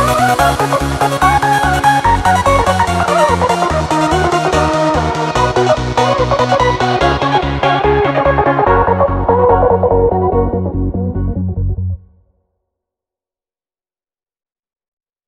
¡Suscríbete 0.00 1.27